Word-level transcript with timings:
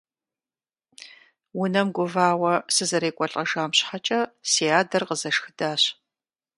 Унэм 1.61 1.87
гувауэ 1.95 2.53
сызэрекӀуэлӏэжам 2.75 3.71
щхьэкӀэ 3.77 4.19
си 4.49 4.65
адэр 4.79 5.03
къызэшхыдащ. 5.07 5.81